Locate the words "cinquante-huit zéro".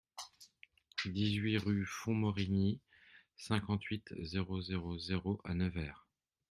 3.37-4.59